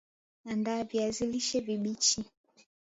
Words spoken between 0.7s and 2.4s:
viazi lishe vibichi